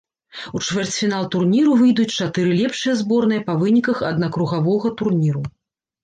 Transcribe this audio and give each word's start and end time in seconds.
У 0.59 0.59
чвэрцьфінал 0.67 1.25
турніру 1.33 1.73
выйдуць 1.81 2.15
чатыры 2.23 2.55
лепшыя 2.61 2.93
зборныя 3.01 3.43
па 3.49 3.53
выніках 3.65 4.01
аднакругавога 4.09 4.93
турніру. 5.03 5.43